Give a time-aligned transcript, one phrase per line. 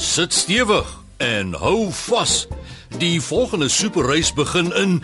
[0.00, 2.46] Sit stewig en hou vas.
[2.98, 5.02] Die volgende superreis begin in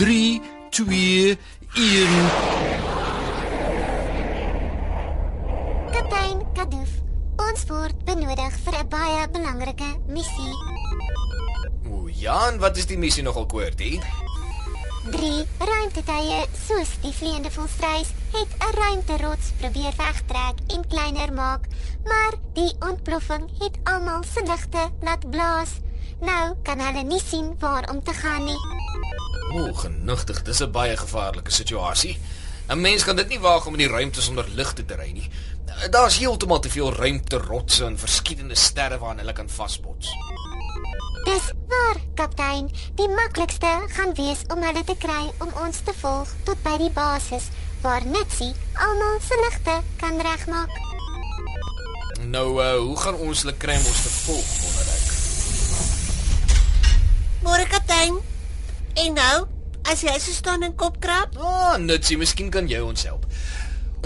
[0.00, 0.40] 3
[0.70, 1.36] 2
[1.74, 2.08] 1
[5.92, 6.94] Kaptein Kadoof,
[7.36, 10.54] ons word benodig vir 'n baie belangrike missie.
[11.92, 14.00] O, Jan, wat is die missie nogal koortie?
[15.10, 21.66] Drie ruimtetuie soos die vleiende volstruis het 'n ruimterots probeer wegtrek en kleiner maak,
[22.04, 25.70] maar die ontploffing het almal se ligte laat blaas.
[26.20, 28.60] Nou kan hulle nie sien waar om te gaan nie.
[29.52, 32.18] O, genigtig, dis 'n baie gevaarlike situasie.
[32.68, 35.30] 'n Mens kan dit nie waag om in die ruimte sonder ligte te ry nie.
[35.90, 40.08] Daar's heeltemal te veel ruimterotse en verskillende sterre waaraan hulle kan vasbots.
[41.28, 42.70] Dis waar, kaptein.
[42.96, 46.88] Die maklikste gaan wees om hulle te kry om ons te volg tot by die
[46.96, 47.50] basis
[47.82, 50.72] waar Nitsie almal se ligte kan regmaak.
[52.32, 55.04] Nou, uh, hoe gaan ons hulle kry om ons te volg, wonder ek?
[57.44, 58.16] Môre kaptein.
[59.04, 59.36] En nou,
[59.84, 61.36] as jy so staan en kop krap?
[61.36, 63.28] Ah, Nutsie, miskien kan jy ons help.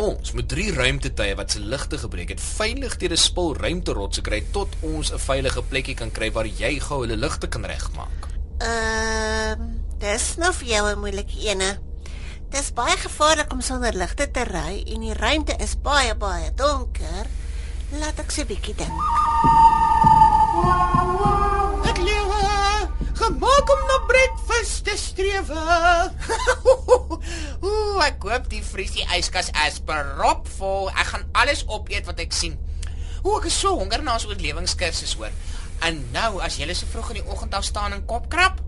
[0.00, 4.40] Ons moet drie ruimtetuie wat se ligte gebreek het, veilig deur 'n spul ruimterotse kry
[4.52, 8.28] tot ons 'n veilige plekkie kan kry waar jy gou hulle ligte kan regmaak.
[8.58, 9.66] Ehm, uh,
[9.98, 11.78] dis nou vir jou 'n moeilike ene.
[12.48, 17.26] Dis baie gevaarlik om sonder ligte te ry en die ruimte is baie baie donker.
[17.90, 18.92] Laat ek so 'n bietjie dink.
[21.84, 25.48] Ek lewe gemaak om na breakfast te streef.
[28.02, 30.88] Ek koop die vriesie yskas as propvol.
[30.90, 32.56] Ek gaan alles opeet wat ek sien.
[33.22, 35.30] Ooh, ek is so honger na ons oorlewingskursus hoor.
[35.86, 38.58] En nou as jy so vroeg in die oggend af staan en kop krap,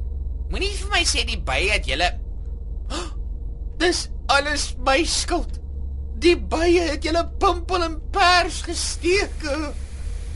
[0.50, 2.12] moenie vir my sê die bye het julle
[3.78, 5.58] Dis alles my skuld.
[6.22, 9.42] Die bye het julle pimpel en pers gesteek.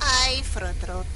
[0.03, 1.15] Ai, frotrot.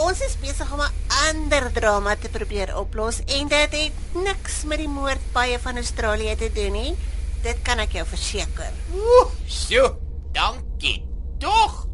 [0.00, 0.92] Ons is besig om 'n
[1.28, 6.50] ander drama te probeer oplos en dit het niks met die moordpaaie van Australië te
[6.54, 6.96] doen nie.
[7.42, 8.72] Dit kan ek jou verseker.
[8.92, 9.96] Ooh, so,
[10.32, 11.00] dankie.
[11.38, 11.86] Tog.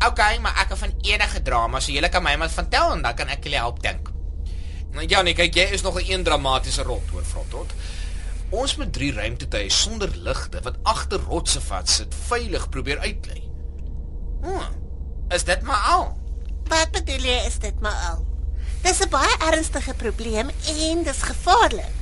[0.00, 3.14] Okay, maar ek kan van enige drama, so jy kan my maar vertel en dan
[3.14, 4.08] kan ek julle help dink.
[4.94, 7.72] Nou ja, nee, kyk, jy is nog 'n een dramatiese rot hoor, Frotrot.
[8.50, 13.42] Ons moet drie ruimtetuie sonder ligte wat agter rotse vat sit veilig probeer uitlei.
[14.42, 14.72] Hm.
[15.28, 16.16] Is dit maar al?
[16.66, 18.26] Wat bedoel jy is dit maar al?
[18.82, 21.99] Dis 'n baie ernstige probleem en dis gevaarlik.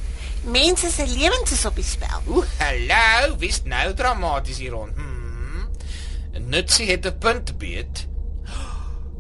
[0.48, 2.22] Mense se lewens is op die spel.
[2.26, 4.96] Ooh, hallo, wie's nou dramaties hier rond?
[4.96, 5.68] Hmm.
[6.48, 8.06] Nutsie het 'n punt beet.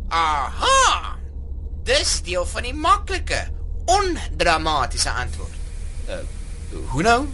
[0.08, 1.18] Aha.
[1.84, 3.48] Dis deel van die maklike,
[3.84, 5.56] ondramatiese antwoord.
[6.08, 6.14] Uh,
[6.88, 7.28] hoe nou?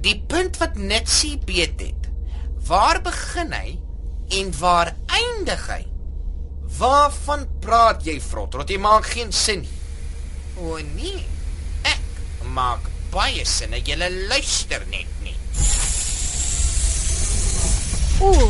[0.00, 2.10] Die punt wat Nutsie beet het.
[2.66, 3.78] Waar begin hy
[4.28, 5.86] en waar eindig hy?
[6.78, 8.68] Waarvan praat jy, Frotrot?
[8.68, 9.76] Jy maak geen sin nie.
[10.58, 11.26] O nee.
[12.58, 13.74] Maak baie sin.
[13.86, 13.94] Jy
[14.28, 15.36] luister net nie.
[18.18, 18.48] Ooh,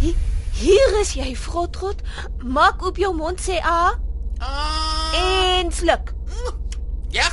[0.00, 0.14] hi,
[0.56, 2.00] hier is jy, Frotrot.
[2.40, 3.98] Maak oop jou mond sê a
[4.40, 5.12] Ah.
[5.60, 6.14] en sluk.
[7.12, 7.28] Ja.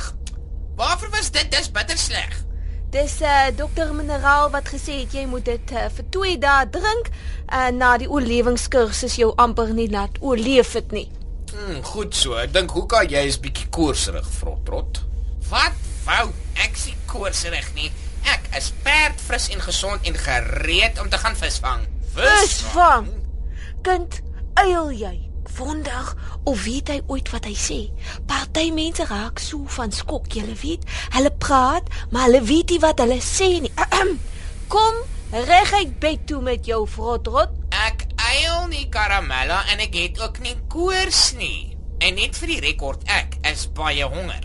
[0.76, 1.48] Waarvoor was dit?
[1.50, 2.36] Dis bitter sleg.
[2.90, 6.68] Dis 'n uh, dokter mineraal wat gesê het jy moet dit uh, vir 2 dae
[6.70, 7.08] drink
[7.46, 11.08] en uh, na die oorlewingskursus jou amper nie laat oorleef het nie.
[11.52, 12.34] Hmm, goed so.
[12.36, 15.07] Ek dink hoeka jy is bietjie koorserig, Frotrot.
[15.48, 16.28] Wat wou
[16.60, 17.88] ek sê koorserig nie.
[18.28, 21.86] Ek is perdfris en gesond en gereed om te gaan visvang.
[22.16, 23.08] Visvang.
[23.86, 24.20] Kind,
[24.60, 25.14] eil jy?
[25.58, 26.12] Vandag
[26.44, 27.78] of weet hy ooit wat hy sê?
[28.28, 30.84] Party mense raak so van skok, jy weet.
[31.16, 33.72] Hulle praat, maar hulle weet nie wat hulle sê nie.
[34.72, 35.00] Kom
[35.32, 37.56] reguit bed toe met jou frotrot.
[37.72, 41.72] Ek eil nie karamella en ek het ook nie koors nie.
[42.04, 44.44] En net vir die rekord, ek is baie honger.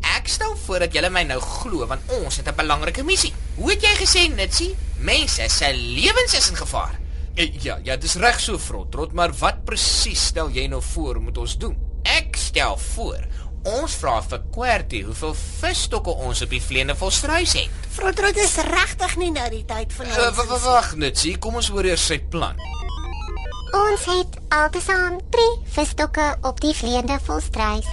[0.00, 3.34] Ek stel voor dat julle my nou glo want ons het 'n belangrike missie.
[3.56, 4.76] Hoe het jy gesê, Nitsie?
[4.98, 6.98] Mense se lewens is in gevaar.
[7.34, 11.56] Ja, ja, dis reg so, Frotrot, maar wat presies stel jy nou voor moet ons
[11.58, 11.76] doen?
[12.02, 13.26] Ek stel voor
[13.62, 17.70] ons vra vir Querty hoeveel visstokke ons op die vleiende volstruis het.
[17.90, 21.84] Frotrot is regtig nie nou die tyd van Uh, Wag, wag, Nitsie, kom ons hoor
[21.84, 22.56] eers sy plan.
[23.74, 27.86] Ons het altesaam 3 visstokke op die vleiende volstruis.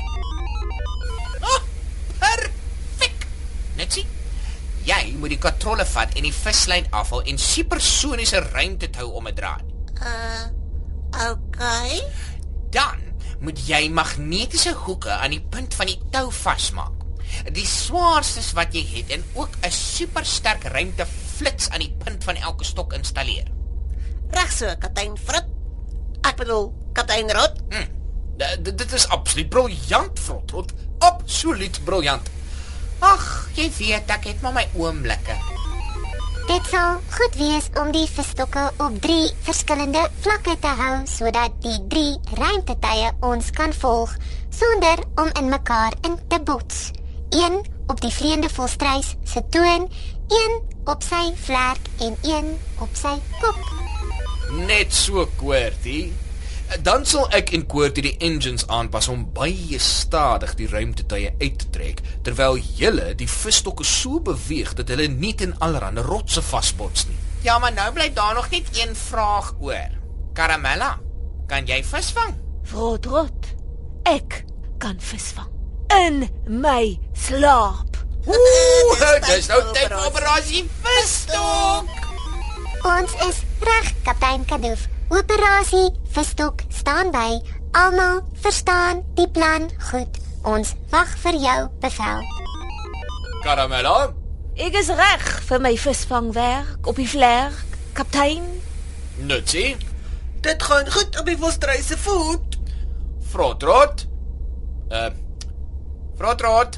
[3.75, 3.77] Perfek.
[3.77, 4.06] Netjie.
[4.86, 9.36] Jy moet die katrolle vat en die vislyn afhaal en supersoniese ruimte hou om dit
[9.36, 9.63] draai.
[10.01, 10.45] Uh
[11.31, 12.01] okay.
[12.72, 13.01] Dan
[13.39, 17.04] moet jy magnetiese hoeke aan die punt van die tou vasmaak.
[17.56, 22.63] Die swaarstes wat jy het en ook 'n supersterk ruimteflits aan die punt van elke
[22.63, 23.48] stok installeer.
[24.30, 25.45] Reg so, kaptein Frit.
[26.21, 27.62] Ek bedoel, kaptein Rot.
[27.69, 27.89] Hm.
[28.38, 30.74] D dit is absoluut briljant, Frotrot.
[31.00, 32.30] Absoluut briljant.
[33.00, 35.36] Ag, jy weet ek het maar my oomblikke.
[36.45, 41.80] Dit sal goed wees om die visstokke op 3 verskillende vlakke te hou sodat die
[41.89, 44.13] 3 ruimtetuie ons kan volg
[44.53, 46.92] sonder om in mekaar in te bots.
[47.33, 49.89] Een op die vleiende volstruis se toon,
[50.30, 50.53] een
[50.86, 53.59] op sy vlerk en een op sy kop.
[54.69, 56.13] Net so, Koortie.
[56.83, 61.69] Dan sal ek en Koortie die engines aanpas om baie stadig die ruimtetuie uit te
[61.72, 67.18] trek terwyl julle die visstokke so beweeg dat hulle nie teen allerlei rotse vasbots nie.
[67.45, 69.94] Ja, maar nou bly daar nog net een vraag oor.
[70.33, 70.95] Karamella,
[71.48, 72.33] kan jy visvang?
[72.66, 73.54] Vrotrot.
[74.10, 74.44] Ek
[74.81, 75.51] kan visvang
[75.94, 78.01] in my slaap.
[78.25, 81.94] Ooh, dis nou tyd vir operasie visstok.
[82.86, 84.89] Ons is reg, kaptein Kadoof.
[85.10, 87.40] Operasie Visstok staan by.
[87.72, 90.18] Almal verstaan die plan goed.
[90.46, 92.22] Ons wag vir jou bevel.
[93.44, 94.13] Karamella,
[94.56, 97.57] Ek is reg vir my visvangwerk op die vlerk,
[97.98, 98.46] kaptein.
[99.28, 99.75] Nutsie,
[100.46, 102.57] Dit gaan goed op die volstruis se voet.
[103.31, 104.06] Frotrot.
[104.94, 105.10] Uh
[106.16, 106.78] Frotrot.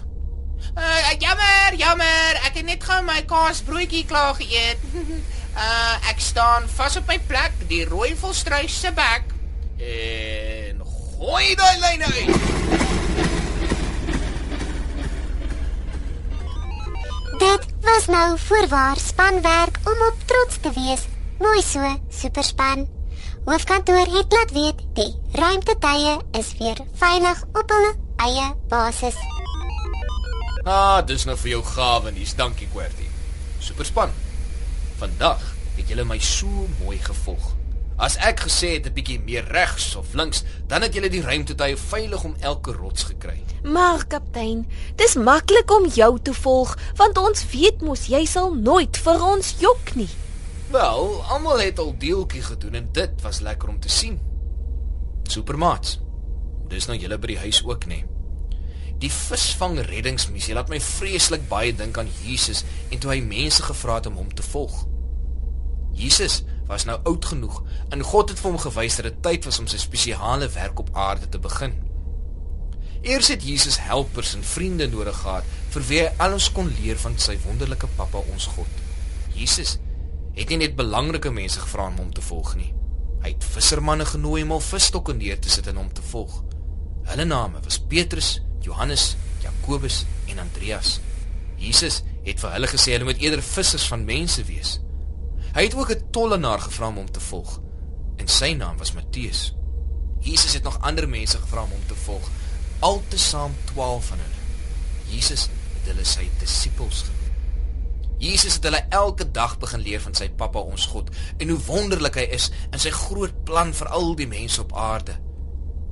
[0.74, 4.82] Uh, jammer, jammer, ek het net gou my kaasbroodjie klaar geëet.
[5.58, 9.34] uh ek staan vas op my plek, die rooi volstruis se bek.
[9.78, 10.84] En
[11.18, 12.36] gooi daai lyne uit.
[17.38, 21.06] Dit was nou voorwaar spanwerk om op trots te wees.
[21.40, 22.88] Mooi so, superspan.
[23.46, 29.16] Hoofkantoor het laat weet die ruimtetuie is weer veilig op hulle eie basis.
[30.64, 32.36] Ah, dis nou vir jou gawe nuus.
[32.36, 33.10] Dankie, Koortie.
[33.60, 34.27] Superspan.
[34.98, 35.42] Vandag
[35.78, 36.50] het julle my so
[36.82, 37.52] mooi gevolg.
[38.02, 41.78] As ek gesê het 'n bietjie meer regs of links, dan het julle die ruimtetuie
[41.78, 43.44] veilig om elke rots gekry.
[43.64, 48.98] Maar kaptein, dis maklik om jou te volg want ons weet mos jy sal nooit
[48.98, 50.10] vir ons jok nie.
[50.72, 54.20] Wel, almal het al deeltjie gedoen en dit was lekker om te sien.
[55.24, 56.00] Supermaats.
[56.68, 58.17] Dis nou julle by die huis ook nê.
[59.02, 64.00] Die visvang reddingsmissie laat my vreeslik baie dink aan Jesus en toe hy mense gevra
[64.00, 64.86] het om hom te volg.
[65.98, 67.60] Jesus was nou oud genoeg
[67.94, 70.90] en God het vir hom gewys dat dit tyd was om sy spesiale werk op
[70.98, 71.76] aarde te begin.
[73.06, 77.18] Eers het Jesus helpers en vriende nodig gehad vir wie hy alles kon leer van
[77.22, 78.82] sy wonderlike Pappa ons God.
[79.38, 79.78] Jesus
[80.38, 82.74] het nie net belangrike mense gevra om hom te volg nie.
[83.22, 86.42] Hy het vissermanne genooi om al visstokke neer te sit en hom te volg.
[87.08, 91.00] Hulle name was Petrus, Johannes, Jakobus en Andreas.
[91.58, 94.78] Jesus het vir hulle gesê hulle moet eerder vissers van mense wees.
[95.56, 97.60] Hy het ook 'n tollenaar gevra om hom te volg
[98.18, 99.54] en sy naam was Matteus.
[100.20, 102.30] Jesus het nog ander mense gevra om hom te volg,
[102.80, 104.42] altesaam 12 van hulle.
[105.16, 107.18] Jesus het hulle sy disippels genoem.
[108.18, 112.16] Jesus het hulle elke dag begin leer van sy Pappa ons God en hoe wonderlik
[112.16, 115.27] hy is in sy groot plan vir al die mense op aarde.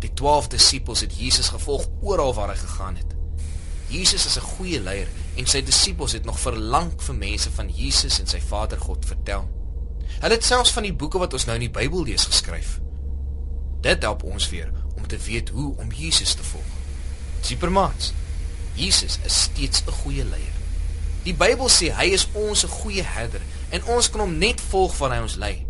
[0.06, 3.14] Die 12 disippels het Jesus gevolg oral waar hy gegaan het.
[3.90, 8.20] Jesus is 'n goeie leier en sy disippels het nog verlang vir mense van Jesus
[8.20, 9.50] en sy Vader God vertel.
[10.20, 12.80] Hulle het selfs van die boeke wat ons nou in die Bybel lees geskryf.
[13.82, 16.72] Dit help ons weer om te weet hoe om Jesus te volg.
[17.42, 18.14] Supermaats.
[18.74, 20.56] Jesus is steeds 'n goeie leier.
[21.24, 24.98] Die Bybel sê hy is ons 'n goeie herder en ons kan hom net volg
[24.98, 25.66] waar hy ons lei.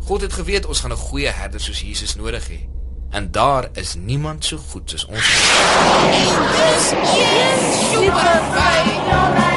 [0.00, 2.71] God het geweet ons gaan 'n goeie herder soos Jesus nodig hê.
[3.12, 5.26] En daar is niemand so goed soos ons.
[7.92, 9.51] Super fyn.